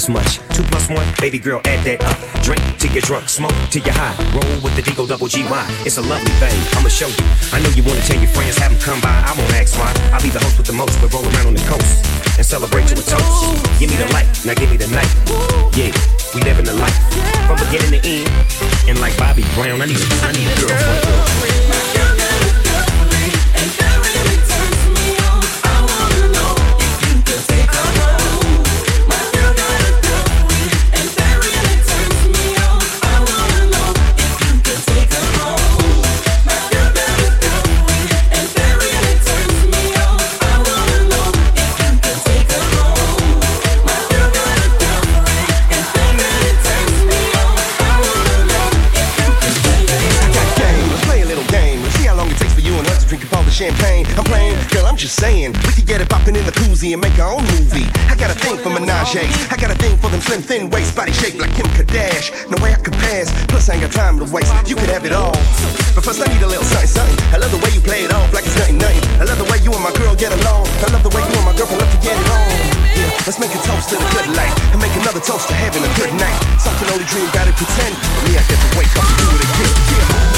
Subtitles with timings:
[0.00, 0.40] this much.
[0.56, 2.16] Two plus one, baby girl, add that up.
[2.42, 4.16] Drink till you're drunk, smoke till you're high.
[4.32, 5.64] Roll with the Digo double G Y.
[5.84, 6.56] It's a lovely thing.
[6.76, 7.24] I'ma show you.
[7.52, 9.12] I know you wanna tell your friends, have them come by.
[9.12, 9.92] I won't ask why.
[10.12, 10.96] I'll be the host with the most.
[11.00, 12.06] We'll roll around on the coast
[12.38, 13.60] and celebrate to a toast.
[13.78, 15.10] Give me the light, now give me the night.
[15.76, 15.92] Yeah,
[16.32, 16.96] we living the life
[17.44, 18.28] from beginning to end.
[18.88, 21.69] And like Bobby Brown, I need I need a girlfriend.
[55.20, 55.52] Saying.
[55.68, 57.84] We could get it poppin' in the koozie and make our own movie.
[58.08, 59.20] I got a thing for menage.
[59.52, 62.32] I got a thing for them slim, thin waist, body shaped like Kim Kardashian.
[62.48, 63.28] No way I could pass.
[63.52, 64.48] Plus, I ain't got time to waste.
[64.64, 65.36] You could have it all.
[65.92, 67.18] But first, I need a little something, something.
[67.36, 69.04] I love the way you play it off like it's nothing, nothing.
[69.20, 70.64] I love the way you and my girl get along.
[70.80, 72.48] I love the way you and my girlfriend love to get it on.
[72.96, 75.84] Yeah, let's make a toast to the good life and make another toast to having
[75.84, 76.40] a good night.
[76.56, 77.92] Something only dream about it pretend.
[77.92, 79.72] For me, I get to wake up and do it again.
[79.84, 80.29] Yeah.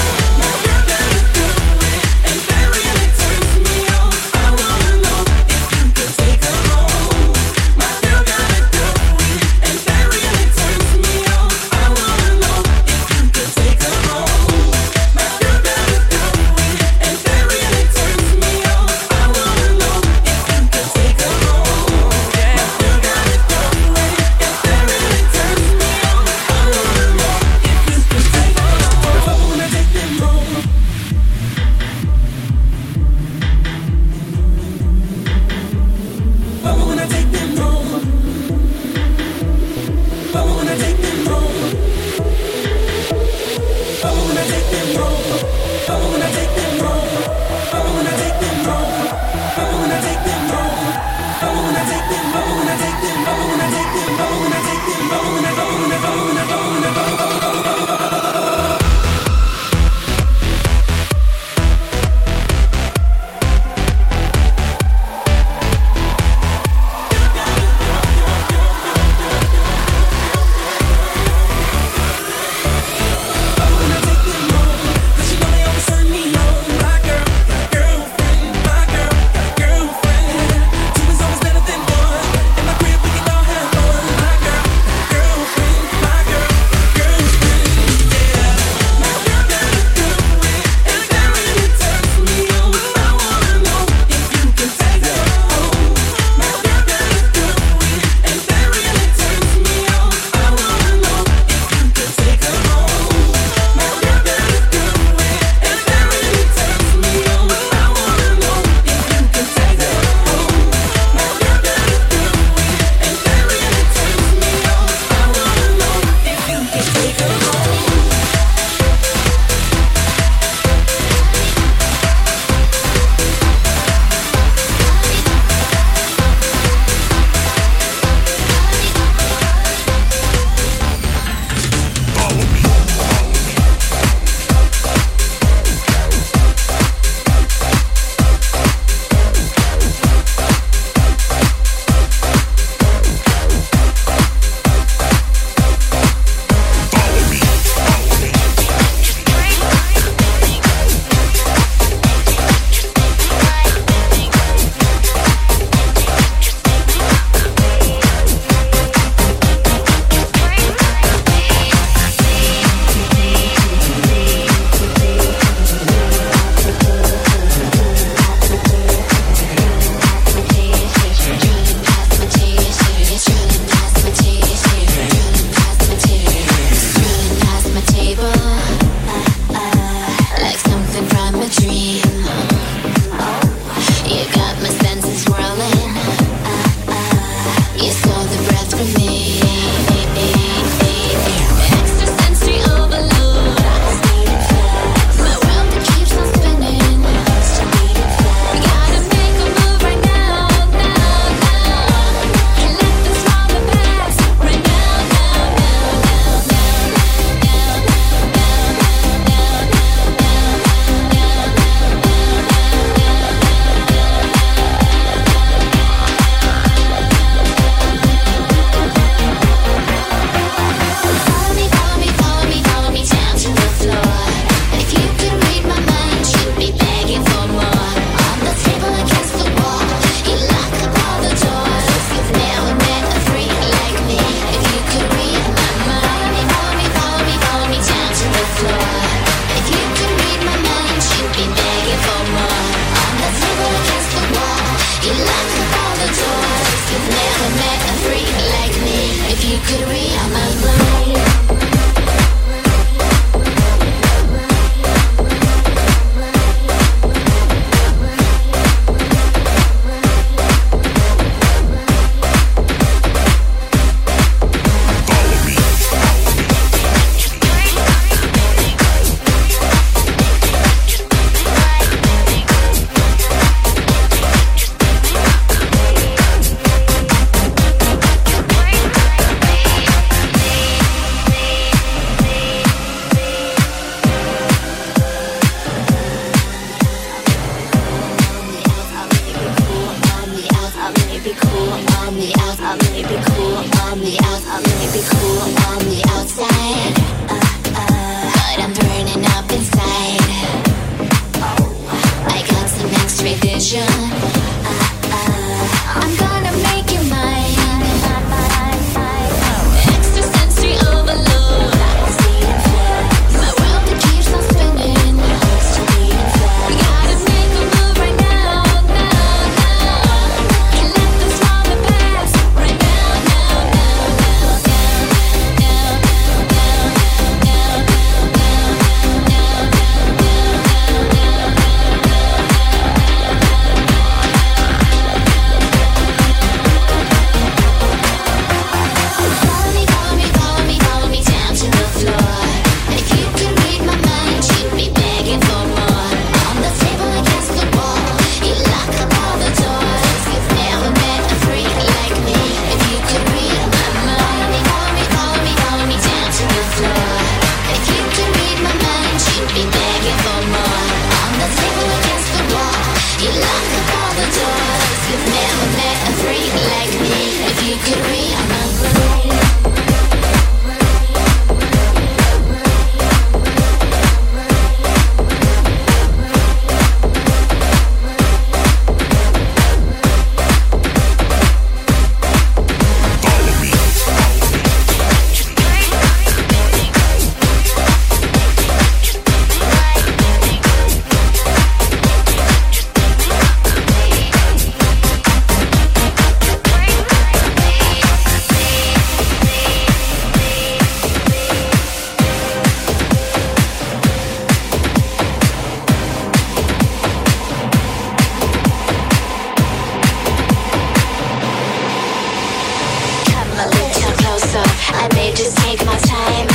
[415.35, 416.47] Just take my time.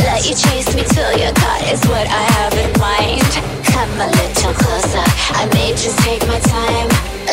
[0.00, 3.22] Let you chase me till your car is what I have in mind.
[3.70, 5.04] Come a little closer,
[5.38, 6.88] I may just take my time.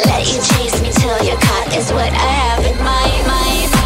[0.05, 3.27] Let you chase me till your car is what I have in mind.
[3.27, 3.80] mind.